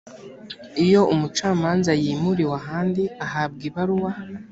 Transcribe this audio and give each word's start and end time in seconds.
iyo 0.85 1.01
umucamanza 1.13 1.91
yimuriwe 2.01 2.53
ahandi 2.61 3.03
ahabwa 3.25 3.61
ibaruwa 3.69 4.11